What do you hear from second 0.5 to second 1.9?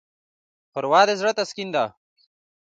ښوروا د زړه تسکین ده.